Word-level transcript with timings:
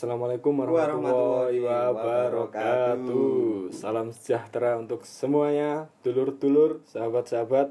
Assalamualaikum 0.00 0.64
warahmatullahi 0.64 1.60
wabarakatuh. 1.60 3.68
Salam 3.68 4.16
sejahtera 4.16 4.80
untuk 4.80 5.04
semuanya, 5.04 5.92
dulur-dulur, 6.00 6.80
sahabat-sahabat 6.88 7.68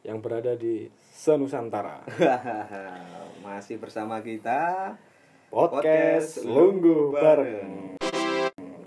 yang 0.00 0.24
berada 0.24 0.56
di 0.56 0.88
senusantara. 1.12 2.08
Masih 3.44 3.76
bersama 3.76 4.24
kita 4.24 4.96
Podcast 5.52 6.40
Lungguh 6.40 7.12
Bareng. 7.12 8.00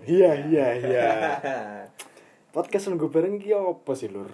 Iya 0.02 0.42
iya 0.50 0.68
iya. 0.82 1.10
Podcast 2.58 2.90
Lungguh 2.90 3.14
Bareng 3.14 3.38
iki 3.38 3.54
apa 3.54 3.94
sih, 3.94 4.10
Lur? 4.10 4.34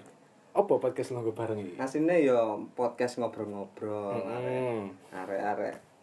Apa 0.56 0.80
podcast 0.80 1.12
Lungguh 1.12 1.36
Bareng 1.36 1.68
iki? 1.68 1.76
Aslinya 1.76 2.16
yo 2.16 2.64
podcast 2.80 3.20
ngobrol-ngobrol 3.20 4.24
Hmm. 4.24 4.96
arek-arek 5.12 5.97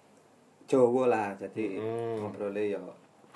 Jawa 0.64 1.03
lah 1.07 1.29
jadi 1.35 1.77
Hmm. 1.77 2.21
ngobrolnya 2.21 2.75
yo 2.75 2.85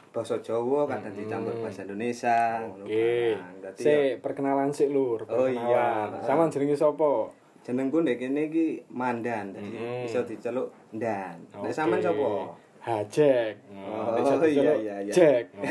bahasa 0.09 0.41
Jawa 0.41 0.85
kadang 0.85 1.13
dicampur 1.13 1.53
bahasa 1.59 1.85
Indonesia 1.85 2.65
Oke. 2.65 3.37
Dadi 3.61 3.77
yo, 3.77 3.85
Si 3.85 3.95
perkenalan 4.19 4.71
sih, 4.71 4.89
Lur. 4.89 5.23
Oh, 5.23 5.45
Perkenalan. 5.45 5.69
iya. 5.69 5.89
Sama 6.23 6.49
jenenge 6.49 6.75
sapa? 6.75 7.29
jenengku 7.61 8.01
ndek 8.01 8.17
kene 8.19 8.49
iki 8.49 8.81
Mandan 8.89 9.53
jadi 9.53 9.69
Hmm. 9.69 10.01
iso 10.03 10.21
diceluk 10.23 10.73
Ndan. 10.91 11.37
Nek 11.53 11.61
Oke. 11.61 11.71
sampean 11.71 12.01
sapa? 12.01 12.57
Hajek. 12.81 13.53
Oh, 13.69 14.17
Bisa 14.17 14.35
iya, 14.43 14.73
iya, 14.75 14.97
iya. 15.03 15.13
Jack. 15.13 15.45
Oke 15.53 15.69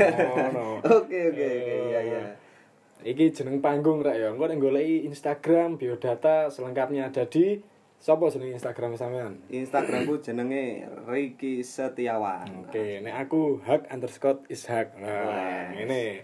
oke 1.02 1.20
oke 1.28 1.50
iya 1.90 2.00
iya. 2.04 2.22
Iki 3.00 3.32
jeneng 3.32 3.58
panggung 3.58 4.00
rek 4.00 4.14
ya. 4.16 4.30
Engko 4.30 4.46
nek 4.46 4.60
goleki 4.60 5.06
Instagram 5.06 5.76
biodata 5.76 6.46
selengkapnya 6.48 7.10
ada 7.10 7.26
di 7.26 7.58
sapa 7.98 8.30
jeneng 8.30 8.54
Instagram 8.54 8.94
sampean? 8.96 9.42
Instagramku 9.50 10.22
jenenge 10.22 10.86
Ricky 11.06 11.66
Setiawan. 11.66 12.68
Oke, 12.68 13.02
nek 13.02 13.16
aku 13.18 13.58
hak 13.60 13.90
underscore 13.90 14.46
ishak. 14.48 14.94
Nah, 14.96 15.74
ngene. 15.74 16.22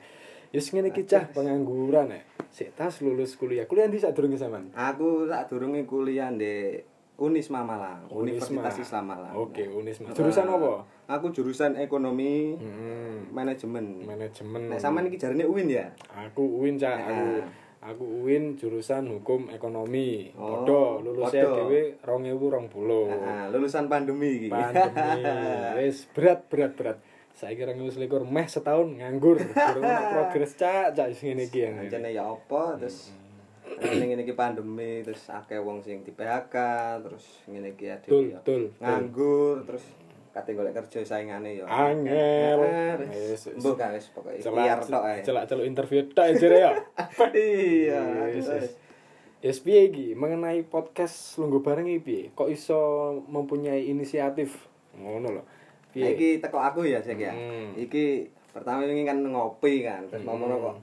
Yus 0.54 0.70
ngene 0.70 0.94
iki 0.94 1.04
cah 1.04 1.28
pengangguran 1.28 2.14
nek. 2.14 2.24
Sik 2.54 2.78
tas 2.78 3.02
lulus 3.02 3.34
kuliah. 3.34 3.66
Kuliah 3.66 3.90
ndi 3.90 3.98
sadurunge 3.98 4.38
sampean? 4.38 4.70
Aku 4.72 5.26
sak 5.26 5.50
durunge 5.50 5.84
kuliah 5.84 6.30
di 6.30 6.78
Unisma 7.14 7.62
Malang, 7.62 8.10
Unisma. 8.10 8.62
Universitas 8.66 8.78
Islam 8.82 9.06
Malang. 9.10 9.34
Oke, 9.38 9.70
Unisma. 9.70 10.14
Jurusan 10.14 10.50
apa? 10.50 10.82
Aku 11.10 11.30
jurusan 11.30 11.78
ekonomi 11.78 12.58
Hmm, 12.58 13.30
manajemen. 13.30 14.02
manajemen. 14.02 14.70
Nek 14.70 14.82
sampean 14.82 15.10
iki 15.10 15.18
jarine 15.18 15.46
UIN 15.46 15.70
ya? 15.70 15.94
Aku 16.10 16.42
UIN 16.62 16.78
aku 16.78 16.86
Nah. 16.86 17.06
aku 17.06 17.26
UIN 17.92 18.56
jurusan 18.56 19.12
hukum 19.12 19.52
ekonomi. 19.52 20.32
Oh, 20.40 20.64
Padha 20.64 21.04
lulusnya 21.04 21.44
padha. 21.44 21.58
dhewe 21.68 21.82
2020. 22.00 23.12
Nah, 23.12 23.46
lulusan 23.52 23.92
pandemi 23.92 24.30
iki. 24.40 24.48
Pandemi. 24.48 25.20
Wis 25.84 26.08
berat 26.16 26.48
berat 26.48 26.74
berat. 26.80 26.98
Saiki 27.34 27.66
2021 27.68 28.24
meh 28.30 28.48
setahun 28.48 28.88
nganggur. 28.96 29.42
Durung 29.42 29.84
progres 30.16 30.56
cak 30.56 30.96
cak 30.96 31.12
sing 31.12 31.36
ngene 31.36 31.52
iki. 31.52 31.68
Ancene 31.68 32.16
ya 32.16 32.24
apa 32.24 32.80
terus 32.80 33.12
ngene 33.64 34.04
ngene 34.06 34.22
iki 34.24 34.36
pandemi 34.38 35.02
terus 35.02 35.28
akeh 35.28 35.60
wong 35.60 35.82
sing 35.82 36.04
di 36.06 36.12
PHK 36.16 36.56
terus 37.04 37.26
ngene 37.50 37.74
iki 37.76 37.90
ya 37.90 37.98
nganggur 38.80 39.66
terus 39.66 39.84
kate 40.34 40.52
golek 40.52 40.74
kerja 40.74 41.00
saingane 41.06 41.56
ya. 41.56 41.66
Angel. 41.66 42.58
Ah, 42.58 42.98
Wis, 43.00 43.46
wis. 43.48 43.56
Mbok 43.56 43.74
gak 43.76 43.94
wis 43.94 44.10
pokoke 44.10 44.34
ikhtiar 44.36 44.82
tok 44.82 45.04
ae. 45.06 45.22
celak 45.22 45.46
celuk 45.46 45.64
interview 45.64 46.02
tok 46.10 46.26
aja 46.28 46.48
ya. 46.50 46.72
Iya. 47.32 48.02
Wis, 48.28 48.44
terus. 48.44 48.62
wis. 48.64 48.74
Yes, 49.40 49.60
piye 49.60 49.88
iki 49.88 50.16
mengenai 50.16 50.64
podcast 50.64 51.36
lungguh 51.36 51.60
bareng 51.60 51.86
iki 51.86 52.02
piye? 52.02 52.24
Kok 52.32 52.48
iso 52.48 52.80
mempunyai 53.28 53.86
inisiatif? 53.86 54.56
Ngono 54.96 55.30
lho. 55.30 55.44
Nah, 55.44 55.46
Piye? 55.92 56.16
iki 56.16 56.30
teko 56.40 56.58
aku 56.58 56.84
ya 56.84 56.98
Cek 56.98 57.20
ya. 57.20 57.30
Hmm. 57.30 57.76
Iki 57.76 58.26
pertama 58.50 58.82
ini 58.84 59.04
kan 59.04 59.20
ngopi 59.20 59.84
kan. 59.84 60.08
Terus 60.08 60.24
Hmm. 60.24 60.34
ngomong 60.34 60.58
kok 60.58 60.78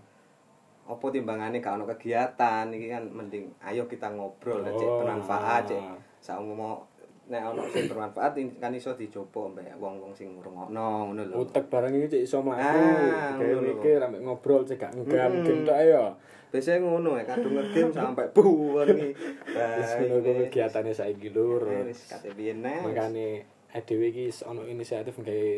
apa 0.86 1.06
timbangane 1.08 1.58
gak 1.58 1.74
ono 1.74 1.86
kegiatan 1.86 2.66
iki 2.68 2.90
kan 2.90 3.06
mending 3.06 3.46
ayo 3.62 3.86
kita 3.86 4.10
ngobrol 4.10 4.58
cek 4.60 4.74
Oh. 4.82 4.98
bermanfaat 4.98 5.70
cek 5.70 5.78
saumo 6.18 6.82
nek 7.30 7.42
ono 7.54 7.62
sing 7.70 7.86
bermanfaat 7.86 8.34
kan 8.58 8.74
iso 8.74 8.98
dicoba 8.98 9.46
mbek 9.54 9.78
wong-wong 9.78 10.10
sing 10.18 10.34
ngrungokno 10.34 11.14
ngono 11.14 11.22
lho. 11.30 11.46
Utek 11.46 11.70
bareng 11.70 11.94
iki 11.94 12.18
cek 12.18 12.22
iso 12.26 12.42
mlaku. 12.42 12.58
Ah, 12.58 13.38
lho. 13.38 13.62
mikir 13.62 14.02
ambek 14.02 14.22
ngobrol 14.26 14.66
cek 14.66 14.82
gak 14.82 14.92
Hmm. 14.98 15.06
game 15.06 15.62
tok 15.62 15.78
ya. 15.78 16.10
Biasanya 16.50 16.82
ngono 16.82 17.14
ya 17.14 17.24
kadung 17.30 17.54
ngegame 17.54 17.94
sampai 17.94 18.26
buwengi. 18.34 19.14
Wis 19.54 19.90
ngono 20.02 20.28
kegiatane 20.50 20.90
saiki 20.90 21.30
lur. 21.30 21.62
Wis 21.86 22.10
kate 22.10 22.34
piye 22.34 22.58
nek. 22.58 22.82
Makane 22.90 23.46
dhewe 23.86 24.10
iki 24.10 24.26
ono 24.42 24.66
inisiatif 24.66 25.14
gawe 25.22 25.50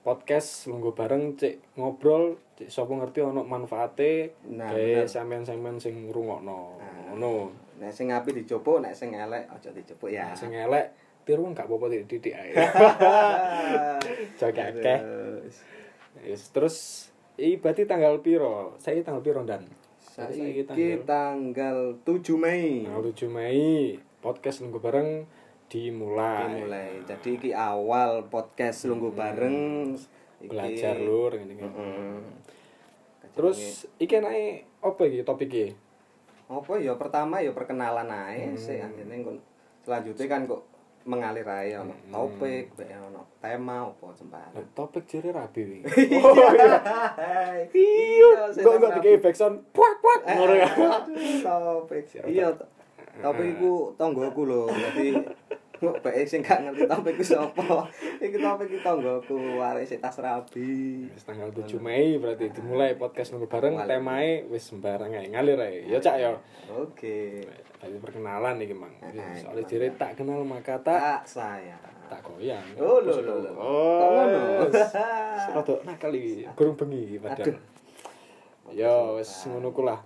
podcast 0.00 0.72
lungguh 0.72 0.96
bareng 0.96 1.36
cek 1.36 1.76
ngobrol 1.76 2.40
cek 2.56 2.72
sapa 2.72 2.96
ngerti 2.96 3.20
ono 3.20 3.44
manfaate 3.44 4.32
Nah, 4.48 4.72
gawe 4.72 5.04
sampean-sampean 5.04 5.76
sing 5.76 6.08
ngrungokno. 6.08 6.60
Nah. 6.80 7.12
Ngono. 7.12 7.52
Nek 7.78 7.92
sing 7.92 8.08
apik 8.10 8.32
dicoba, 8.34 8.80
nek 8.82 8.96
sing 8.96 9.12
elek 9.12 9.44
aja 9.52 9.68
dicoba 9.70 10.08
ya. 10.08 10.32
Sing 10.32 10.50
elek 10.56 10.90
tiru 11.28 11.44
gak 11.52 11.68
apa-apa 11.68 11.92
didik 11.92 12.32
ae. 12.32 12.56
Jake 14.40 14.62
akeh. 14.64 14.98
Terus. 15.04 15.56
Yes, 16.24 16.42
terus 16.48 16.76
iki 17.36 17.60
berarti 17.60 17.84
tanggal 17.84 18.24
piro? 18.24 18.72
Saya 18.80 19.04
tanggal 19.04 19.20
piro 19.20 19.44
dan? 19.44 19.68
Saiki 20.00 20.64
tanggal 21.04 22.00
7 22.02 22.34
Mei. 22.40 22.88
tanggal 22.88 23.12
7 23.12 23.28
Mei 23.28 23.94
podcast 24.18 24.64
lungguh 24.64 24.80
bareng 24.80 25.28
dimulai. 25.68 26.64
Dimulai. 26.64 26.90
Jadi 27.04 27.28
iki 27.36 27.50
awal 27.52 28.26
podcast 28.32 28.88
lungguh 28.88 29.12
bareng 29.12 29.56
iki. 30.40 30.48
Belajar 30.48 30.96
lur 30.96 31.36
ngene 31.36 31.52
iki. 31.54 31.62
Heeh. 31.62 32.18
Terus 33.36 33.84
iki 34.00 34.16
enake 34.16 34.64
apa 34.80 35.02
iki 35.04 35.20
topike? 35.22 35.66
apa 36.48 36.80
ya 36.80 36.96
pertama 36.96 37.44
ya 37.44 37.52
perkenalan 37.52 38.08
ae 38.08 38.48
Hmm. 38.48 38.56
sih 38.56 38.80
anjene 38.80 39.20
selanjutnya 39.84 40.24
kan 40.32 40.48
kok 40.48 40.64
mengalir 41.08 41.48
ae 41.48 41.72
ono 41.74 41.96
Hmm. 41.96 42.12
topik, 42.12 42.76
bae 42.76 42.92
ono 42.92 43.24
tema 43.38 43.88
apa 43.88 44.06
sembarang. 44.12 44.52
Nah, 44.52 44.66
topik 44.72 45.04
jere 45.04 45.32
rabi 45.32 45.62
wi. 45.64 45.78
Iya, 47.70 48.30
Kok 48.54 48.72
enggak 48.74 48.92
dikei 48.98 49.16
backsound 49.18 49.56
puak 49.70 49.94
puak 49.98 50.20
ngono 50.26 50.54
ya. 50.54 50.68
topik. 51.40 52.04
Iya, 52.24 52.52
to- 52.52 52.68
topik 53.18 53.46
iku 53.56 53.72
tonggoku 53.94 54.42
lho. 54.44 54.62
Dadi 54.68 55.08
kok 55.78 56.02
bae 56.02 56.22
sing 56.26 56.42
gak 56.42 56.66
ngerti 56.66 56.84
topik 56.90 57.14
iku 57.14 57.24
sapa. 57.24 57.86
Iki 58.18 58.36
topik 58.42 58.66
iki 58.68 58.78
tonggoku 58.82 59.62
arek 59.62 59.86
sik 59.86 60.02
tas 60.02 60.18
rabi. 60.18 61.06
Wis 61.14 61.22
tanggal 61.22 61.54
7 61.54 61.78
Mei 61.78 62.18
berarti 62.18 62.50
dimulai 62.50 62.98
podcast 62.98 63.30
lungguh 63.30 63.46
bareng 63.46 63.78
temae 63.86 64.44
wis 64.50 64.66
sembarang 64.66 65.14
ae 65.14 65.30
ngalir 65.30 65.58
ae. 65.62 65.86
Ya 65.86 66.02
cak 66.02 66.16
ya. 66.18 66.34
Oke. 66.74 67.46
Tadi 67.78 67.96
perkenalan 68.02 68.58
iki 68.58 68.74
Mang. 68.74 68.90
Nah, 68.98 69.38
Soalnya 69.38 69.62
jere 69.70 69.94
tak 69.94 70.18
kenal 70.18 70.42
maka 70.42 70.82
tak 70.82 71.22
saya. 71.30 71.78
tak 72.08 72.24
goyang. 72.24 72.64
Oh, 72.80 73.04
lho, 73.04 73.20
lho. 73.20 73.52
Oh? 73.52 74.64
Rada 74.64 75.74
nakal 75.84 76.16
iki, 76.16 76.48
burung 76.56 76.72
bengi 76.74 77.20
padahal. 77.20 77.60
Ya 78.72 79.12
wis 79.16 79.28
ngono 79.44 79.76
ku 79.76 79.84
lah. 79.84 80.00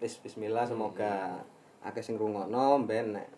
Bis 0.00 0.16
bismillah 0.20 0.64
semoga 0.64 1.44
akeh 1.84 2.00
sing 2.00 2.16
ngrungokno 2.16 2.84
ben 2.88 3.16
nek 3.16 3.37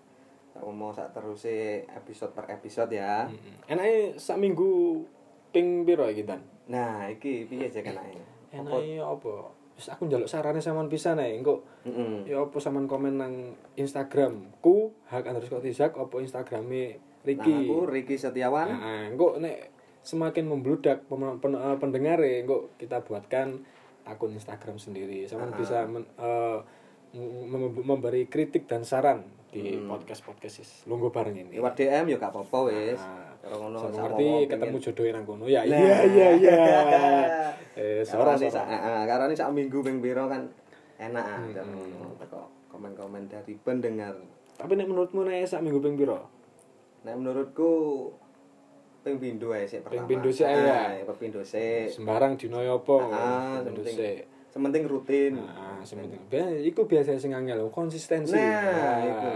tak 0.50 0.66
mau 0.66 0.90
sak 0.90 1.14
teruse 1.14 1.86
episode 1.86 2.34
per 2.34 2.50
episode 2.50 2.90
ya. 2.90 3.26
Enake 3.66 4.18
sak 4.18 4.36
minggu 4.36 5.02
ping 5.50 5.86
iki 5.86 6.22
Dan? 6.26 6.42
Nah, 6.70 7.06
iki 7.10 7.46
piye 7.46 7.70
jek 7.70 7.86
enake? 7.86 8.18
Enake 8.54 8.98
apa? 8.98 9.54
Wis 9.78 9.88
aku 9.88 10.10
njaluk 10.10 10.28
sampean 10.28 10.90
pisan 10.92 11.16
ae 11.22 11.38
engko 11.38 11.64
Heeh. 11.88 12.28
ya 12.28 12.44
apa 12.44 12.58
sampean 12.60 12.84
komen 12.84 13.16
nang 13.16 13.56
Instagramku 13.78 14.92
hak 15.08 15.24
underscore 15.24 15.64
tizak 15.64 15.96
apa 15.96 16.20
Instagrame 16.20 17.00
Ricky. 17.24 17.52
Nah, 17.52 17.60
aku 17.64 17.76
Ricky 17.88 18.16
Setiawan. 18.20 18.68
Nah, 18.68 19.08
engko 19.08 19.40
nek 19.40 19.72
semakin 20.04 20.48
membludak 20.48 21.04
pen- 21.08 21.56
eh, 21.56 21.76
pendengar 21.80 22.20
ya, 22.20 22.40
engko 22.44 22.72
kita 22.76 23.04
buatkan 23.04 23.64
akun 24.04 24.32
Instagram 24.32 24.76
sendiri. 24.76 25.24
Sampeyan 25.28 25.52
bisa 25.56 25.84
men- 25.86 26.08
mem- 27.14 27.84
memberi 27.84 28.26
kritik 28.26 28.68
dan 28.68 28.84
saran 28.84 29.24
di 29.50 29.82
podcast-podcast 29.82 30.56
is 30.58 30.70
lungguh 30.86 31.10
bareng 31.10 31.34
ini. 31.34 31.58
Lewat 31.58 31.74
DM 31.74 32.06
ya 32.06 32.16
gak 32.16 32.30
apa-apa 32.30 32.70
wis. 32.70 33.02
Nah, 33.42 33.50
ngono 33.50 33.78
ngerti 33.82 34.28
ketemu 34.46 34.76
jodohin 34.78 35.12
nang 35.12 35.24
kono. 35.24 35.44
Ya 35.44 35.62
Nah. 35.62 35.74
iya 35.74 35.98
iya 36.06 36.28
iya. 36.38 36.56
Eh, 37.80 38.02
sora 38.02 38.34
sora. 38.34 38.62
heeh, 38.62 39.00
karena 39.06 39.30
sak 39.32 39.50
minggu 39.50 39.78
ping 39.80 39.98
piro 39.98 40.26
kan 40.26 40.42
enak 40.96 41.24
ah 41.24 41.38
Hmm. 41.38 41.54
ngono 41.96 42.14
komen-komen 42.68 43.26
dari 43.26 43.54
pendengar. 43.56 44.14
Tapi 44.54 44.72
nek 44.74 44.86
menurutmu 44.86 45.22
nek 45.22 45.46
sak 45.46 45.62
minggu 45.62 45.80
ping 45.80 45.94
piro? 45.94 46.18
Nek 47.02 47.14
menurutku 47.16 47.70
ping 49.00 49.16
pindho 49.16 49.50
ae 49.50 49.64
sik 49.64 49.80
pertama. 49.82 50.04
pindho 50.04 50.28
sik 50.28 50.44
ya? 50.44 51.00
Ping 51.02 51.16
pindho 51.18 51.42
sik. 51.42 51.88
Sembarang 51.90 52.36
dino 52.36 52.60
ya 52.60 52.76
apa? 52.76 52.96
Ah, 53.08 53.58
Tentu 53.64 53.80
sementing 53.80 53.96
sik. 53.96 54.18
Sementing 54.50 54.84
rutin. 54.84 55.38
Nah, 55.38 55.80
sementing. 55.80 56.20
Biasa 56.26 56.58
iku 56.60 56.84
biasa 56.84 57.16
sing 57.16 57.32
angel 57.32 57.70
konsistensi. 57.70 58.34
Nah, 58.34 58.98
iku. 59.00 59.30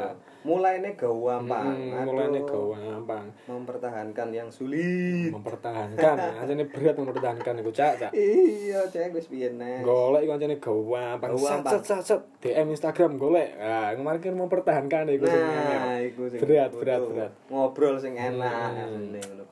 Mulaine 0.45 0.93
gampang. 0.93 1.73
Hmm, 1.73 2.05
mulane 2.05 2.45
gampang. 2.45 3.25
mempertahankan 3.45 4.29
yang 4.29 4.53
sulit 4.53 5.33
mempertahankan 5.33 6.17
ancene 6.41 6.69
berat 6.69 6.97
mempertahankan 6.97 7.55
iku 7.59 7.71
cak 7.71 7.93
cak 7.97 8.13
iya 8.13 8.85
cek 8.85 9.09
wis 9.11 9.25
piye 9.25 9.49
nek 9.51 9.81
golek 9.81 10.25
iku 10.25 10.37
ancene 10.37 10.57
gampang 10.59 11.33
Gampang. 11.33 11.65
sat 11.65 11.83
sat 11.83 12.03
sat 12.05 12.21
DM 12.41 12.69
Instagram 12.71 13.17
golek 13.17 13.57
ah 13.57 13.93
kemarin 13.93 14.21
kan 14.21 14.37
mempertahankan 14.37 15.05
iku 15.11 15.25
sing 15.25 15.41
nah 15.41 15.97
sing 16.29 16.41
berat 16.41 16.71
berat 16.73 17.01
berat 17.03 17.33
ngobrol 17.49 17.97
sing 17.97 18.13
enak 18.13 18.53
Hmm. 18.75 19.17
ngono 19.17 19.45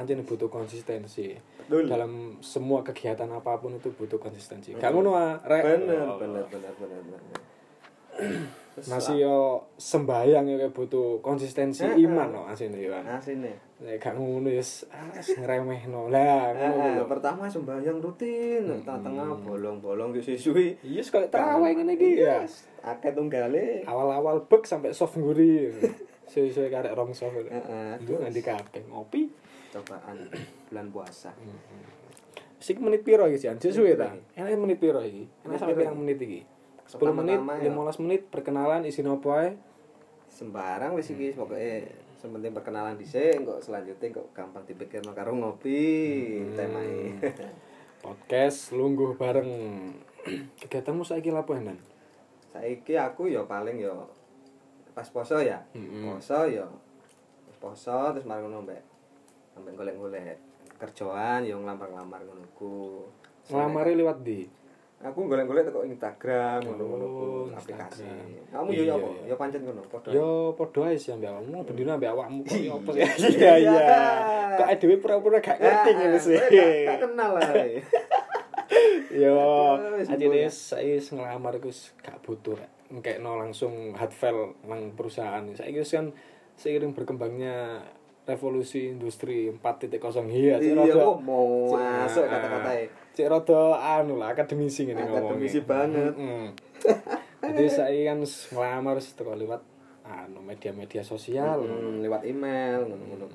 Anjene 0.00 0.24
butuh 0.24 0.48
konsistensi 0.48 1.36
Betul. 1.60 1.84
dalam 1.84 2.12
semua 2.40 2.80
kegiatan 2.80 3.28
apa 3.28 3.60
pun 3.60 3.76
itu 3.76 3.92
butuh 3.92 4.16
konsistensi 4.16 4.72
gak 4.72 4.88
ngono 4.90 5.12
ah 5.12 5.36
rek 5.44 5.60
bener 5.60 6.08
bener 6.16 6.44
bener 6.48 6.72
bener 6.72 7.20
masih 8.90 9.16
yo 9.20 9.36
sembayang 9.76 10.44
ya 10.46 10.56
kayak 10.56 10.72
butuh 10.72 11.20
konsistensi 11.20 11.84
iman 11.84 12.32
no 12.32 12.42
asine 12.44 12.80
yo 12.80 12.96
asine 12.96 13.52
Nek 13.80 13.96
gak 13.96 14.12
ngono 14.12 14.48
ya 14.48 14.60
ah 14.88 15.08
ngremehno 15.38 16.08
lah 16.08 16.52
ngono 16.52 16.80
Heeh, 16.80 16.92
lho. 16.96 17.04
pertama 17.06 17.44
sembahyang 17.44 17.96
rutin, 17.96 18.60
Hmm. 18.62 18.76
tengah-tengah 18.84 19.40
bolong-bolong 19.40 20.12
ki 20.14 20.36
suwi. 20.36 20.76
Iya 20.80 21.00
kok 21.00 21.32
terawih 21.32 21.72
ngene 21.72 21.96
iki 21.96 22.20
ya. 22.20 22.44
Akeh 22.80 23.08
tunggale. 23.10 23.80
Awal-awal 23.84 24.44
bek 24.44 24.68
sampai 24.68 24.92
soft 24.92 25.16
nguri. 25.16 25.72
Suwe-suwe 26.30 26.68
karek 26.68 26.92
rong 26.92 27.16
soft. 27.16 27.40
Heeh. 27.40 27.96
Itu 27.98 28.20
nganti 28.20 28.44
kabeh 28.44 28.84
ngopi. 28.86 29.32
Cobaan 29.70 30.18
bulan 30.70 30.86
puasa. 30.90 31.30
Sik 32.60 32.82
menit 32.82 33.06
piro 33.06 33.24
iki 33.30 33.48
Jan? 33.48 33.56
Sesuwe 33.56 33.94
ta? 33.94 34.12
Enak 34.36 34.58
menit 34.58 34.82
piro 34.82 35.00
iki? 35.00 35.24
Enak 35.46 35.62
Menit 35.62 35.76
pirang 35.78 35.96
menit 35.96 36.18
iki? 36.18 36.40
10 36.90 36.98
Pertama-tama 36.98 37.54
menit, 37.62 37.70
ya. 37.70 37.94
15 37.94 38.02
menit 38.02 38.22
perkenalan 38.28 38.82
isi 38.82 39.00
opo 39.06 39.38
ae. 39.38 39.54
Sembarang 40.26 40.98
wis 40.98 41.14
iki 41.14 41.32
pokoke 41.38 41.86
sementing 42.20 42.52
perkenalan 42.52 43.00
dhisik 43.00 43.46
kok 43.48 43.64
selanjutnya 43.64 44.12
kok 44.12 44.28
gampang 44.36 44.66
dipikirno 44.66 45.14
karo 45.14 45.32
ngopi 45.38 45.80
temae. 46.58 47.16
Podcast 48.04 48.74
lungguh 48.74 49.14
bareng. 49.14 49.50
Kegiatanmu 50.60 51.06
saiki 51.06 51.30
lapo 51.32 51.54
Henan? 51.54 51.78
Saiki 52.52 52.98
aku 52.98 53.30
ya 53.30 53.46
paling 53.46 53.80
ya 53.80 53.94
pas 54.92 55.06
poso 55.08 55.38
ya. 55.40 55.62
Mm-mm. 55.72 56.10
Poso 56.10 56.44
ya 56.50 56.66
poso 57.60 58.16
terus 58.16 58.24
mari 58.24 58.40
ngono 58.40 58.64
mbek 58.64 58.89
sampe 59.50 59.70
golek-golek 59.74 60.38
kerjaan 60.80 61.44
ya 61.44 61.54
nglamar-nglamar 61.60 62.20
ngono 62.24 62.46
ku. 62.56 63.04
Liwat 63.50 64.24
di. 64.24 64.48
Aku 65.00 65.24
golek-golek 65.32 65.64
teko 65.64 65.80
Instagram 65.88 66.60
ngono-ngono 66.60 67.06
Oh, 67.08 67.44
aplikasi. 67.56 68.04
Kamu 68.52 68.68
yo 68.68 68.84
Iya, 68.84 68.92
ya 68.92 68.94
apa? 69.00 69.08
iya. 69.08 69.22
Ya 69.32 69.34
pancen 69.40 69.60
ngono 69.64 69.80
padha. 69.88 70.12
Yo 70.12 70.52
padha 70.52 70.92
ae 70.92 70.96
sih 71.00 71.16
ambek 71.16 71.32
awakmu, 71.32 71.64
bendina 71.64 71.96
ambek 71.96 72.12
awakmu 72.12 72.40
kok 72.44 72.60
yo 72.60 72.72
apa 72.76 72.90
sih? 72.92 73.00
Iya. 73.00 73.12
Iya 73.32 73.52
iya. 73.64 73.98
Kok 74.60 74.68
dhewe 74.76 74.96
pura-pura 75.00 75.38
gak 75.40 75.56
ngerti 75.56 75.90
ngene 75.96 76.18
sih. 76.20 76.36
Gak 76.84 77.00
kenal 77.00 77.30
lah. 77.40 77.48
Yo, 79.10 79.40
ya. 80.04 80.14
deh 80.14 80.46
saya 80.52 81.00
ngelamar 81.00 81.58
iku 81.58 81.72
wis 81.72 81.96
gak 82.04 82.20
butuh 82.20 82.60
rek. 82.60 82.70
Ngekno 82.92 83.40
langsung 83.40 83.96
hard 83.96 84.12
file 84.12 84.52
nang 84.68 84.92
perusahaan. 84.92 85.42
Saiki 85.56 85.80
wis 85.80 85.96
kan 85.96 86.12
seiring 86.60 86.92
berkembangnya 86.92 87.80
revolusi 88.28 88.92
industri 88.94 89.50
4.0 89.50 89.90
iya 90.30 90.56
cek 90.60 90.76
Iya 90.76 90.94
kok 90.94 91.18
mau 91.24 91.74
masuk 91.74 92.24
ah, 92.26 92.38
kata-katanya. 92.38 92.86
cek 93.16 93.26
rada 93.26 93.62
anu 93.98 94.14
lah 94.20 94.32
akademisi 94.32 94.86
ngene 94.86 95.02
ngomongnya. 95.08 95.26
Akademisi 95.34 95.60
banget. 95.66 96.14
Mm. 96.14 96.46
jadi 97.40 97.64
saya 97.66 98.00
kan 98.14 98.18
ngelamar 98.22 98.96
teko 99.02 99.32
lewat 99.34 99.62
anu 100.06 100.40
media-media 100.44 101.02
sosial. 101.02 101.64
Hmm, 101.64 102.04
lewat 102.04 102.22
email 102.28 102.86
ngono-ngono. 102.86 103.26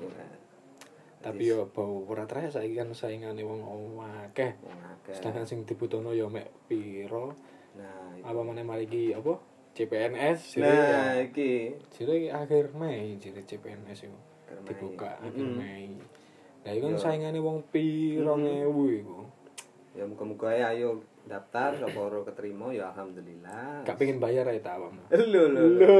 Tapi 1.20 1.42
yo 1.42 1.66
bau 1.74 2.06
berat 2.06 2.30
rek 2.30 2.54
saiki 2.54 2.78
kan 2.78 2.94
saingane 2.94 3.42
wong 3.42 3.98
akeh. 3.98 4.54
Akeh. 4.62 5.14
sedangkan 5.14 5.42
sing 5.42 5.66
dibutuhno 5.66 6.14
yo 6.14 6.30
mek 6.30 6.46
piro? 6.70 7.34
Nah, 7.76 8.16
apa 8.24 8.40
mana 8.40 8.62
mari 8.62 8.86
iki 8.88 9.12
apa? 9.12 9.34
CPNS 9.76 10.56
Nah, 10.56 11.20
iki. 11.20 11.76
Jadi 11.92 12.32
akhir 12.32 12.72
Mei 12.72 13.20
jadi 13.20 13.44
CPNS 13.44 14.08
itu. 14.08 14.18
Dibuka 14.62 15.18
akhir 15.18 15.34
Mm-mm. 15.36 15.56
Mei 15.56 15.88
nah 16.60 16.70
itu 16.70 16.82
kan 16.84 16.92
Yo. 16.92 16.98
saingannya 16.98 17.38
wong 17.38 17.62
piro 17.68 18.34
ngewu 18.34 18.82
iku. 18.92 19.18
Ya 19.92 20.02
muga-muga 20.02 20.50
ya 20.50 20.66
ayo 20.70 20.98
daftar 21.24 21.72
sapa 21.74 21.96
ora 21.96 22.20
keterima 22.22 22.68
ya 22.68 22.90
alhamdulillah. 22.90 23.80
gak 23.82 23.96
pengen 23.96 24.18
bayar 24.18 24.44
aja 24.44 24.60
tak 24.60 24.74
awakmu 24.76 25.02
Lho 25.08 25.44
lho 25.46 25.62
Lho. 25.72 25.98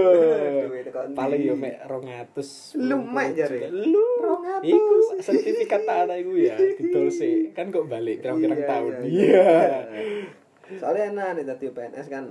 Paling 1.13 1.43
yo 1.43 1.55
mek 1.55 1.81
200 1.81 2.77
Lu 2.79 2.97
mek 3.01 3.29
jare. 3.33 3.71
lu. 3.71 4.05
200. 4.21 4.67
iku 4.67 4.85
sertifikat 5.19 5.83
tanah 5.83 6.17
iku 6.17 6.35
ya 6.37 6.55
didol 6.79 7.09
sih 7.09 7.51
kan 7.53 7.71
kok 7.71 7.87
balik 7.87 8.21
pirang-pirang 8.21 8.59
Iya, 8.59 8.69
tahun. 8.69 8.93
iya, 9.03 9.51
iya. 9.87 10.77
Soalnya 10.77 11.05
enak 11.09 11.29
nih 11.33 11.45
tadi 11.47 11.65
PNS 11.69 12.07
kan 12.07 12.25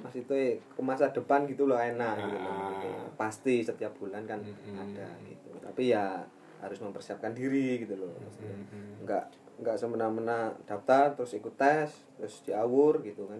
Mas 0.00 0.16
itu 0.16 0.32
ke 0.56 0.80
masa 0.80 1.12
depan 1.12 1.44
gitu 1.44 1.68
loh 1.68 1.76
enak 1.76 2.16
gitu 2.16 2.36
loh. 2.40 2.48
Ah. 2.48 3.06
Pasti 3.14 3.60
setiap 3.60 3.92
bulan 4.00 4.24
kan 4.24 4.40
Mm-mm. 4.40 4.78
ada 4.78 5.08
gitu. 5.22 5.52
Tapi 5.60 5.92
ya 5.92 6.24
harus 6.58 6.78
mempersiapkan 6.80 7.34
diri 7.34 7.82
gitu 7.82 8.00
loh. 8.00 8.16
Mm-mm. 8.16 9.04
Enggak 9.04 9.28
enggak 9.60 9.76
semena-mena 9.76 10.50
daftar 10.64 11.12
terus 11.12 11.36
ikut 11.36 11.54
tes 11.54 11.92
terus 12.16 12.40
diawur 12.42 13.04
gitu 13.04 13.28
kan. 13.28 13.38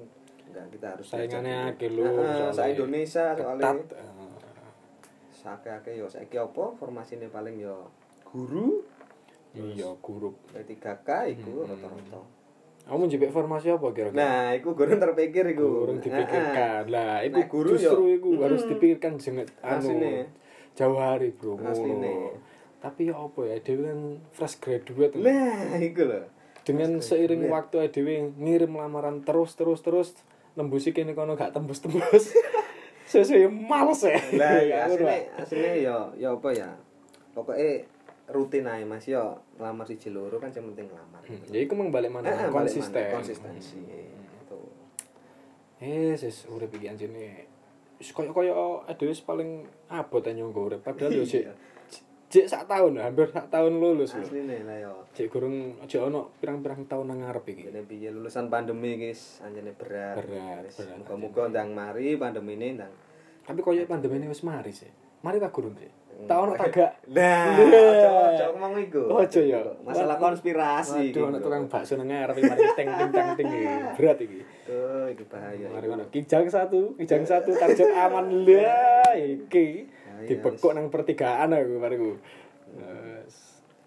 Enggak 0.52 0.66
kita 0.70 0.86
harus 0.92 1.06
saingannya 1.08 1.72
Heeh, 1.72 1.96
soalnya. 2.04 2.52
sa 2.52 2.64
Indonesia 2.68 3.26
soalnya 3.32 3.72
Ketat, 3.72 3.96
eh. 3.96 4.10
sakake 5.32 5.96
yo 5.96 6.06
saiki 6.06 6.38
apa 6.38 6.70
formasine 6.76 7.26
paling 7.26 7.58
yo 7.58 7.88
guru 8.22 8.84
iya 9.52 9.90
guru 9.98 10.30
P3K 10.48 11.08
iku 11.34 11.66
Hmm. 11.66 12.41
Kamu 12.84 13.06
jepit 13.06 13.30
formasi 13.30 13.68
apa 13.68 13.86
kira-kira 13.88 14.12
Nah, 14.12 14.52
iku 14.52 14.72
gurun 14.72 14.96
terpikir 14.96 15.44
iku. 15.48 15.86
Heeh. 15.86 16.02
dipikirkan 16.02 16.82
lah 16.86 17.20
itu 17.20 17.36
Nek 17.36 17.46
guru 17.46 17.68
justru 17.72 18.02
yo- 18.04 18.12
itu 18.12 18.28
harus 18.38 18.62
dipikirkan 18.64 19.12
jenget 19.16 19.48
anu 19.60 19.78
Asline. 19.80 20.26
jauh 20.72 20.96
hari 20.96 21.30
bro 21.30 21.56
Asline. 21.58 22.34
tapi 22.78 23.06
ya 23.06 23.16
apa 23.16 23.40
ya 23.44 23.56
dewi 23.58 23.82
kan 23.84 24.00
fresh 24.28 24.56
graduate 24.58 25.14
Nah, 25.16 25.78
iku 25.78 26.02
lho. 26.04 26.26
dengan 26.60 26.96
fresh 26.96 27.08
seiring 27.08 27.46
graduate. 27.46 27.54
waktu 27.80 27.94
dewi 27.94 28.14
ngirim 28.34 28.72
lamaran 28.72 29.20
terus 29.20 29.52
terus 29.52 29.78
terus 29.78 30.08
nembusi 30.52 30.90
kene 30.90 31.12
kono 31.12 31.32
gak 31.32 31.50
tembus 31.50 31.78
tembus 31.78 32.34
sesuai 33.08 33.46
males 33.48 34.02
ya 34.02 34.16
Lah, 34.34 34.58
ya 34.58 34.78
Ngono, 34.84 35.06
asline 35.06 35.26
asline 35.34 35.74
yo 35.80 35.96
yo 36.14 36.28
apa 36.34 36.48
ya? 36.50 36.70
Pokoke 37.30 37.88
rutin 38.32 38.64
ae 38.64 38.82
Mas 38.82 39.04
yo 39.04 39.38
ngelamar 39.54 39.84
siji 39.84 40.08
loro 40.08 40.36
kan 40.36 40.48
yang 40.48 40.72
penting 40.72 40.88
ngelamar. 40.88 41.22
Hmm, 41.22 41.44
ya 41.46 41.60
iku 41.60 41.76
mang 41.76 41.88
balik 41.88 42.08
mana 42.08 42.26
Heeh, 42.26 42.48
balik 42.48 42.72
konsisten 42.72 43.04
mana, 43.04 43.14
konsistensi. 43.14 43.80
Itu. 44.42 44.58
eh 45.78 46.14
sis 46.14 46.46
urip 46.46 46.70
iki 46.72 46.86
anjene 46.86 47.46
wis 47.98 48.10
koyo-koyo 48.10 48.82
adewe 48.86 49.10
wis 49.10 49.20
paling 49.20 49.66
abot 49.88 50.22
ae 50.22 50.32
nyonggo 50.32 50.66
urip 50.66 50.80
padahal 50.80 51.12
yo 51.12 51.22
sik 51.22 51.44
Iya. 51.46 51.54
jek 52.32 52.46
sak 52.48 52.64
tahun 52.64 52.96
hampir 52.96 53.28
sak 53.28 53.52
tahun 53.52 53.76
lulus 53.76 54.16
lho 54.16 54.24
Asline 54.24 54.64
lah 54.64 54.78
yo. 54.80 55.04
Cek 55.12 55.28
gurung 55.28 55.76
aja 55.78 56.00
ono 56.00 56.32
pirang-pirang 56.40 56.88
tahun 56.88 57.04
nang 57.06 57.20
ngarep 57.20 57.44
iki. 57.44 57.68
Jadi 57.68 57.84
piye 57.84 58.08
lulusan 58.08 58.48
pandemi 58.48 58.96
guys, 58.96 59.44
anjene 59.44 59.76
berat. 59.76 60.16
Berat, 60.16 60.64
berat. 60.64 60.96
Muga-muga 60.96 61.52
ndang 61.52 61.76
mari 61.76 62.16
pandemi 62.16 62.56
ini 62.56 62.80
ndang. 62.80 62.88
Tapi 63.44 63.60
koyo 63.60 63.84
pandemi 63.84 64.16
ini 64.16 64.32
wis 64.32 64.40
mari 64.42 64.72
sih. 64.72 64.88
Mari 65.20 65.44
tak 65.44 65.52
gurung 65.52 65.76
sih. 65.76 65.92
Tak 66.22 66.36
ono 66.38 66.52
tak 66.54 66.68
gak. 66.70 66.90
Nah, 67.08 67.58
Iya. 67.58 68.46
ngomong 68.52 68.74
iku. 68.80 69.02
Ojo 69.10 69.40
ya. 69.40 69.58
Masalah 69.82 70.16
konspirasi. 70.16 71.10
Waduh, 71.10 71.34
gitu. 71.34 71.42
tukang 71.42 71.64
bakso 71.66 71.92
nang 71.94 72.06
iki, 72.06 72.40
mari 72.40 72.62
ting 72.72 72.88
ting 73.10 73.28
ting. 73.34 73.48
Berat 73.98 74.18
iki. 74.18 74.38
Tuh, 74.62 75.06
itu 75.08 75.24
bahaya. 75.26 75.66
Mari 75.68 75.86
ngono. 75.86 76.04
Kijang 76.08 76.46
satu, 76.46 76.94
kijang 76.96 77.24
satu 77.24 77.50
target 77.52 77.90
aman 77.90 78.46
lah 78.46 79.12
iki. 79.12 79.90
Ya, 80.06 80.14
iya, 80.20 80.28
Dibekuk 80.28 80.72
nang 80.72 80.86
pertigaan 80.88 81.50
aku 81.50 81.76
bariku. 81.76 82.10
Wes, 82.72 83.34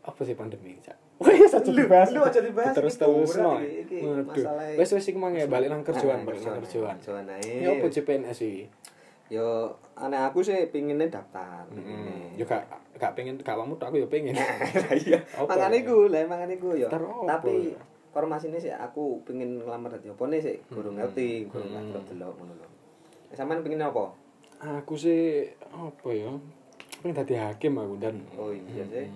apa 0.03 0.21
sih 0.21 0.35
pandemi 0.35 0.75
cak? 0.77 0.97
Saja 1.47 1.71
Lu- 1.71 1.79
dibahas. 1.79 2.11
lu 2.11 2.19
aja 2.19 2.43
dibahas, 2.43 2.75
Terus 2.75 2.99
terus 2.99 3.31
no. 3.39 3.55
Waduh. 3.55 4.27
masalah- 4.27 4.75
Wes 4.75 4.89
wes 4.91 5.07
iki 5.07 5.15
mang 5.15 5.31
ya 5.31 5.47
balik 5.47 5.71
nang 5.71 5.81
kerjaan, 5.81 6.21
Ah, 6.21 6.27
balik 6.27 6.43
nang 6.43 6.59
kerjaan. 6.59 6.99
Kerjaan 6.99 7.25
ae. 7.31 7.63
Ya 7.63 7.69
apa 7.71 7.87
CPNS 7.87 8.39
iki? 8.43 8.63
Yo, 9.25 9.73
anak 9.97 10.29
aku 10.29 10.45
sih 10.45 10.69
pinginnya 10.69 11.09
daftar. 11.09 11.65
Hmm. 11.73 12.37
Yo 12.37 12.45
gak 12.45 12.61
gak 13.01 13.17
pengen 13.17 13.41
gak 13.41 13.57
kamu 13.57 13.73
aku 13.73 13.97
yo 13.97 14.07
pengen. 14.07 14.37
Iya. 15.01 15.17
Apa 15.33 15.49
Makane 15.49 15.81
ya? 15.81 15.81
iku, 15.81 15.97
lah 16.05 16.21
makane 16.29 16.53
iku 16.61 16.77
yo. 16.77 16.87
Tapi 17.25 17.73
ya? 17.73 17.79
formasi 18.13 18.53
ini 18.53 18.61
sih 18.61 18.71
aku 18.71 19.25
pingin 19.25 19.59
ngelamar 19.59 19.97
dadi 19.97 20.13
nih 20.13 20.39
sih? 20.39 20.55
Gurung 20.69 20.95
ngerti, 21.01 21.49
Hmm. 21.49 21.73
ngerti 21.89 22.15
delok 22.15 22.37
ngono 22.37 22.53
lho. 22.53 22.67
Sampeyan 23.33 23.65
pingin 23.65 23.81
apa? 23.81 24.13
Aku 24.61 24.93
sih 24.93 25.49
apa 25.73 26.09
ya? 26.13 26.29
Pengen 27.01 27.17
dadi 27.17 27.33
hakim 27.35 27.81
aku 27.81 27.97
dan 27.97 28.21
Oh 28.37 28.53
iya 28.53 28.85
sih. 28.87 29.09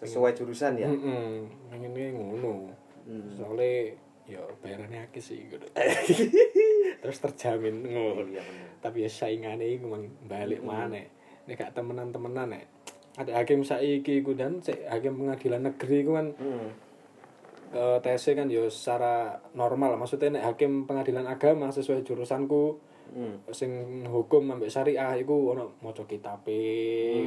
Sesuai 0.00 0.32
jurusan 0.32 0.80
ya. 0.80 0.88
Heeh. 0.88 1.44
Pengen 1.68 1.92
ngono. 2.16 2.72
Hmm. 3.04 3.36
Soalnya 3.36 3.92
ya 4.24 4.40
bayarannya 4.64 5.04
akeh 5.06 5.20
sih 5.20 5.44
gitu. 5.46 5.66
Terus 7.02 7.18
terjamin 7.18 7.82
ngono. 7.82 8.22
Iya 8.24 8.40
bener. 8.40 8.68
Tapi 8.78 9.02
ya 9.02 9.10
saingane 9.10 9.66
iku 9.68 9.90
balik 10.24 10.62
Hmm. 10.62 10.70
maneh. 10.70 11.10
Nek 11.44 11.58
gak 11.58 11.74
temenan-temenan 11.74 12.48
nek 12.48 12.64
ada 13.12 13.36
hakim 13.36 13.60
saiki 13.60 14.22
iku 14.22 14.32
dan 14.32 14.56
cek 14.58 14.88
hakim 14.88 15.18
pengadilan 15.18 15.60
negeri 15.62 15.96
iku 16.00 16.12
kan 16.14 16.32
Hmm. 16.32 16.70
eh, 17.68 17.98
TC 18.00 18.32
kan 18.32 18.48
yo 18.48 18.68
secara 18.68 19.36
normal 19.52 19.96
maksudnya 19.96 20.32
nek 20.32 20.44
hakim 20.46 20.86
pengadilan 20.86 21.26
agama 21.26 21.68
sesuai 21.68 22.00
jurusanku 22.02 22.78
Hmm. 23.12 23.44
sing 23.52 23.72
hukum 24.08 24.48
ambek 24.48 24.72
syariah 24.72 25.12
iku 25.18 25.52
ono 25.52 25.76
maca 25.84 26.00
kitabe 26.06 26.64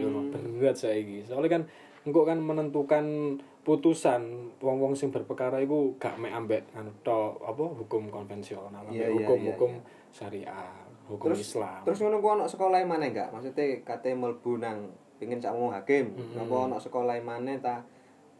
ono 0.02 0.34
berat 0.58 0.74
saiki 0.74 1.22
soalnya 1.22 1.52
kan 1.52 1.64
engko 2.02 2.26
kan 2.26 2.42
menentukan 2.42 3.38
putusan 3.66 4.22
wong-wong 4.62 4.94
sing 4.94 5.10
berperkara 5.10 5.58
iku 5.60 5.98
gak 5.98 6.16
mek 6.16 6.32
ambek 6.32 6.62
anu 6.72 6.94
tok 7.02 7.42
apa 7.42 7.66
hukum 7.66 8.08
konvensional 8.08 8.86
ambek 8.86 8.94
Iya, 8.94 9.08
iya, 9.10 9.16
hukum-hukum 9.18 9.72
iya, 9.74 9.82
syariah 10.14 10.72
hukum 11.10 11.34
Terus 11.34 11.42
Islam 11.50 11.82
terus 11.82 11.98
ngono 12.00 12.22
ku 12.22 12.28
ono 12.30 12.46
sekolah 12.46 12.80
mana 12.86 13.10
enggak? 13.10 13.34
Maksudnya 13.34 13.82
kate 13.82 14.14
mlebu 14.14 14.58
nang 14.58 14.90
pengin 15.18 15.38
sak 15.38 15.54
mau 15.54 15.70
hakim. 15.70 16.14
Apa 16.34 16.56
ono 16.70 16.78
sekolah 16.78 17.18
mana 17.20 17.58
ta 17.58 17.82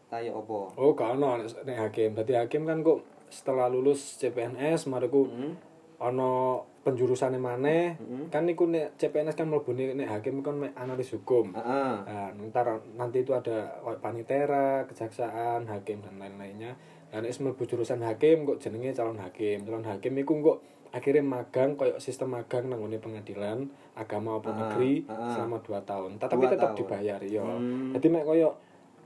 ta 0.06 0.22
yo 0.22 0.38
apa? 0.38 0.78
oh 0.78 0.94
gak 0.94 1.18
ono 1.18 1.42
nek 1.42 1.78
hakim 1.78 2.14
dadi 2.14 2.38
hakim 2.38 2.62
kan 2.62 2.80
kok 2.80 3.02
setelah 3.26 3.66
lulus 3.66 4.22
CPNS 4.22 4.86
mariku 4.86 5.26
Hmm. 5.26 5.58
Ono 5.96 6.62
penjurusane 6.84 7.40
maneh 7.40 7.98
kan 8.30 8.46
niku 8.46 8.70
nek 8.70 8.94
CPNS 8.94 9.34
kan 9.34 9.50
mlebune 9.50 9.96
nek 9.96 10.06
hakim 10.06 10.38
kan 10.44 10.60
analis 10.78 11.10
hukum 11.16 11.50
Heeh. 11.50 11.92
Nah, 12.06 12.30
ntar 12.52 12.78
nanti 12.94 13.26
itu 13.26 13.34
ada 13.34 13.82
panitera, 13.98 14.86
kejaksaan, 14.86 15.66
hakim 15.66 15.98
dan 15.98 16.22
lain-lainnya. 16.22 16.78
Nah, 17.10 17.18
nek 17.18 17.32
mlebu 17.32 17.62
jurusan 17.66 18.04
hakim 18.06 18.46
kok 18.46 18.62
jenenge 18.62 18.94
calon 18.94 19.18
hakim. 19.18 19.66
Calon 19.66 19.82
hakim 19.82 20.14
iku 20.14 20.32
kok 20.44 20.58
akhirnya 20.94 21.26
magang 21.26 21.74
koyo 21.74 21.98
sistem 21.98 22.38
magang 22.38 22.70
nang 22.70 22.78
pengadilan 22.80 23.66
agama 23.92 24.38
apa 24.38 24.54
negeri 24.54 25.02
selama 25.08 25.58
2 25.60 25.82
tahun. 25.82 26.10
Tapi 26.22 26.38
Dua 26.38 26.52
tetap 26.54 26.70
tahun. 26.72 26.78
dibayar 26.78 27.20
yo. 27.26 27.44
Hmm. 27.44 27.90
Jadi 27.98 28.06
mek 28.12 28.24
koyo 28.24 28.50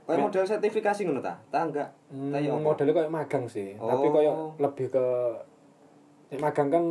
Kayak 0.01 0.27
model 0.27 0.43
sertifikasi 0.43 1.01
ngono 1.07 1.21
ta? 1.23 1.39
Ta 1.53 1.63
enggak? 1.63 1.87
Ta 2.09 2.37
yo 2.41 2.57
hmm, 2.57 2.65
modelnya 2.65 2.93
koyo 2.93 3.09
magang 3.09 3.45
sih. 3.47 3.73
Tapi 3.73 4.05
Oh. 4.05 4.11
koyo 4.11 4.31
lebih 4.59 4.91
ke 4.91 5.05
magang 6.37 6.69
kan 6.69 6.85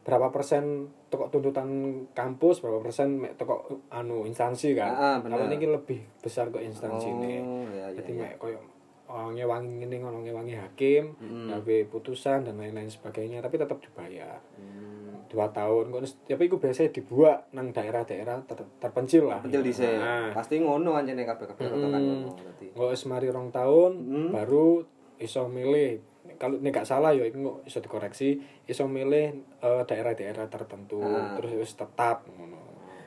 berapa 0.00 0.30
persen 0.30 0.86
toko 1.06 1.26
tuntutan 1.28 1.66
kampus, 2.12 2.62
berapa 2.62 2.78
persen 2.78 3.26
toko 3.34 3.82
anu 3.90 4.22
instansi 4.22 4.72
kan. 4.72 4.92
Ah, 4.92 5.16
bener. 5.18 5.34
Kalau 5.36 5.50
ini 5.50 5.66
lebih 5.66 6.00
besar 6.16 6.48
ke 6.48 6.62
instansi 6.62 7.10
nih. 7.10 7.38
Oh, 7.40 7.66
ya 7.68 7.90
ya. 7.90 7.98
Jadi 7.98 8.12
ya. 8.14 8.18
mek 8.22 8.32
koyo 8.38 8.62
oh, 9.06 9.30
ngewangi 9.30 9.82
ngene 9.82 9.96
ngono 9.98 10.18
ngewangi 10.20 10.54
hakim, 10.54 11.14
Mm. 11.16 11.46
gawe 11.48 11.76
putusan 11.86 12.42
dan 12.42 12.54
lain-lain 12.54 12.86
sebagainya, 12.86 13.38
tapi 13.38 13.54
tetap 13.54 13.78
dibayar. 13.78 14.42
Hmm. 14.54 15.26
Dua 15.26 15.46
tahun, 15.48 15.90
kok 15.90 16.02
tapi 16.24 16.42
itu 16.44 16.56
biasanya 16.56 16.90
dibuat 16.92 17.50
nang 17.50 17.70
daerah-daerah 17.70 18.46
ter- 18.46 18.66
terpencil 18.78 19.26
lah. 19.26 19.42
Pencil 19.42 19.62
dhisik. 19.62 19.90
Nah, 19.92 20.30
Pasti 20.30 20.58
ngono 20.58 20.94
anjene 20.94 21.22
kabeh-kabeh 21.22 21.66
rata 21.66 21.86
kan 21.88 21.98
ngono 22.00 22.30
berarti. 22.32 22.66
nggak 22.72 22.88
wis 22.88 23.02
mari 23.04 23.26
rong 23.28 23.50
tahun, 23.50 23.92
Mm. 24.00 24.30
baru 24.30 24.82
iso 25.18 25.46
milih. 25.46 25.98
Kalau 26.36 26.56
ini 26.56 26.68
gak 26.68 26.84
salah 26.84 27.10
ya, 27.10 27.22
itu 27.22 27.36
nggak 27.36 27.64
iso 27.64 27.78
dikoreksi. 27.78 28.36
Iso 28.64 28.84
milih 28.86 29.26
eh, 29.56 29.82
daerah-daerah 29.82 30.46
tertentu, 30.46 31.00
Ah. 31.00 31.34
terus 31.34 31.52
wis 31.54 31.72
tetap 31.72 32.28
ngono. 32.28 32.60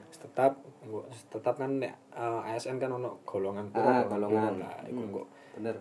Tetap, 0.10 0.58
tetap 1.30 1.56
kan 1.56 1.78
nek 1.78 1.94
eh, 2.12 2.50
ASN 2.50 2.76
kan 2.76 2.90
ono 2.92 3.22
golongan 3.24 3.70
Ah, 3.70 4.04
pura, 4.04 4.10
golongan. 4.10 4.54
lah, 4.58 4.76
iku 4.84 4.98
Hmm. 4.98 5.10
nggak 5.12 5.28
Bener. 5.56 5.76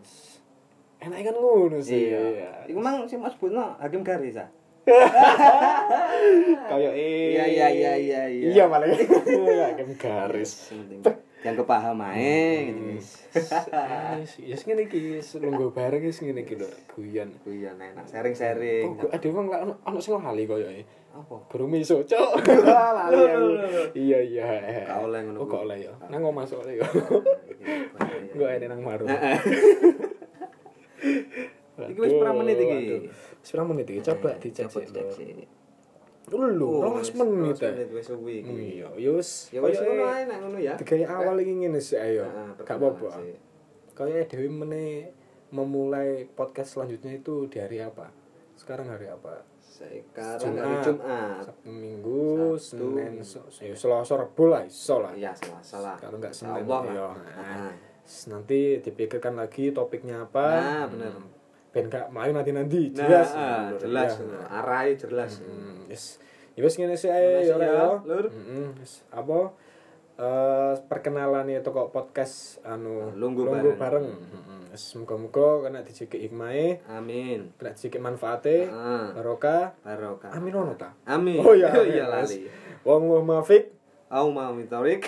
enak 1.00 1.18
kan 1.22 1.34
ngono 1.34 1.78
sih 1.78 2.10
Iya. 2.10 2.66
Iku 2.66 2.78
mang 2.78 3.02
sing 3.04 3.18
Mas 3.18 3.34
Butno 3.34 3.74
hakim 3.76 4.02
garis 4.02 4.36
ah. 4.36 4.50
kayak 6.68 6.92
eh 6.92 7.28
Iya, 7.30 7.44
iya, 7.44 7.66
iya, 7.68 7.92
iya, 7.94 8.22
iya. 8.26 8.48
iya 8.50 8.64
malah 8.64 8.88
hakim 9.68 9.90
garis 9.94 10.72
Yang 10.72 10.78
penting 10.98 11.00
yang 11.48 11.56
kepaham 11.56 12.04
ae 12.04 12.68
gitu 12.68 12.80
guys. 12.84 13.08
ya 14.36 14.54
sing 14.60 14.68
ngene 14.68 14.84
iki 14.84 14.98
wis 15.16 15.32
lungguh 15.40 15.72
bareng 15.72 16.04
wis 16.04 16.20
ngene 16.20 16.44
iki 16.44 16.60
lho 16.60 16.68
guyon. 16.92 17.32
Guyon 17.40 17.80
enak. 17.80 18.04
Sharing-sharing. 18.04 19.00
kok 19.00 19.08
ada 19.08 19.28
wong 19.32 19.46
lak 19.48 19.64
ono 19.88 19.98
sing 20.04 20.12
lali 20.20 20.44
koyo 20.44 20.68
e? 20.68 20.84
Apa? 21.16 21.48
guru 21.48 21.64
miso 21.66 22.04
cok 22.04 22.44
lali 23.00 23.22
aku. 23.24 23.48
Iya 23.96 24.18
iya. 24.20 24.46
Gak 24.84 25.00
oleh 25.08 25.20
ngono 25.24 25.40
oh 25.40 25.46
kuwi. 25.48 25.52
gak 25.56 25.64
oleh 25.64 25.78
ya? 25.88 25.92
Nang 26.12 26.20
omah 26.28 26.44
sok 26.44 26.68
yo 26.68 26.84
gak 28.36 28.50
ada 28.60 28.66
nang 28.68 28.84
maru 28.84 29.08
Iki 31.78 32.00
wis 32.02 32.12
berapa 32.18 32.34
menit 32.42 32.58
iki? 32.58 33.06
Wis 33.40 33.50
menit 33.54 33.86
iki? 33.88 34.00
Coba 34.04 34.34
dicek 34.36 34.66
Coba 34.68 34.84
sik 36.28 36.38
sik. 36.38 36.54
Lho, 36.54 36.68
Oh, 36.68 36.92
12 36.94 37.10
menit. 37.16 37.56
menit 37.58 37.88
wis 37.90 38.06
suwi 38.06 38.34
iki. 38.38 38.52
Iya, 38.76 38.88
ya 38.94 39.10
wis. 39.10 39.30
Ya 39.48 39.60
wis 39.60 39.76
ngono 39.76 40.04
ae 40.06 40.22
nek 40.24 40.38
ngono 40.38 40.58
ya. 40.58 40.74
Digawe 40.76 41.04
awal 41.08 41.36
iki 41.38 41.52
ngene 41.56 41.80
sih 41.80 41.96
ayo. 41.96 42.24
Gak 42.58 42.76
apa-apa. 42.76 43.08
sih. 43.18 43.36
Kayak 43.92 44.30
Dewi 44.30 44.46
mene 44.46 44.84
memulai 45.48 46.28
podcast 46.28 46.76
selanjutnya 46.76 47.12
itu 47.14 47.48
di 47.48 47.56
hari 47.56 47.80
apa? 47.80 48.12
Sekarang 48.54 48.86
hari 48.86 49.08
apa? 49.08 49.42
Sekarang 49.58 50.54
hari 50.54 50.76
Jumat. 50.82 51.44
Sabtu 51.44 51.70
Minggu, 51.70 52.58
Sabtu. 52.58 52.86
Senin, 52.98 53.14
ya 53.62 53.74
Selasa, 53.74 54.14
Rabu 54.16 54.44
lah, 54.46 54.62
iso 54.62 54.98
lah. 54.98 55.14
Iya, 55.14 55.30
Selasa 55.32 55.78
lah. 55.78 55.96
Kalau 55.96 56.18
nggak 56.18 56.34
Senin, 56.34 56.66
ya. 56.66 57.08
Heeh. 57.14 57.72
Nanti 58.26 58.60
dipikirkan 58.80 59.34
lagi 59.34 59.70
topiknya 59.70 60.24
apa. 60.24 60.46
Nah, 60.58 60.84
bener. 60.88 61.12
Ben 61.68 61.84
gak 61.86 62.08
main 62.08 62.32
nanti-nanti, 62.32 62.90
Nah, 62.90 63.04
jelas. 63.04 63.28
ah, 63.30 63.68
Lur. 63.68 63.78
jelas. 63.78 64.10
Ya. 64.16 64.40
Arahe 64.48 64.96
jelas. 64.96 65.32
Hmm, 65.38 65.67
yes. 65.88 66.20
Ya 66.54 66.62
wis 66.62 66.74
ngene 66.74 66.94
sih 66.94 67.08
ae 67.08 67.44
ya 67.44 67.54
ora 67.54 67.64
ya, 67.64 67.72
ya. 67.72 67.86
Lur. 68.04 68.26
Heeh, 68.28 68.66
wis. 68.76 69.02
Apa 69.08 69.54
eh 70.18 70.74
perkenalan 70.90 71.46
itu 71.48 71.70
kok 71.70 71.94
podcast 71.94 72.58
anu 72.62 73.14
Lungguh 73.14 73.46
bareng. 73.46 73.78
bareng. 73.78 74.06
Heeh. 74.10 74.62
Wis 74.74 74.84
muga-muga 74.94 75.64
kena 75.64 75.80
dicekik 75.80 76.18
hikmahe, 76.20 76.82
Amin. 76.90 77.54
kena 77.56 77.72
dicekik 77.72 78.02
manfaate, 78.02 78.66
Heeh. 78.66 79.04
barokah. 79.14 79.72
Barokah. 79.80 80.34
Amin 80.34 80.52
ono 80.52 80.74
ta? 80.74 80.92
Amin. 81.06 81.38
Oh 81.38 81.54
iya, 81.54 81.70
iya 81.88 82.04
lali. 82.04 82.50
Wong 82.82 83.22
muafik. 83.22 83.70
Au 84.10 84.28
ma 84.28 84.50
mitorik. 84.50 85.06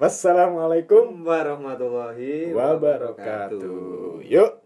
Wassalamualaikum 0.00 1.24
warahmatullahi 1.24 2.52
wabarakatuh. 2.52 4.20
Yuk. 4.24 4.59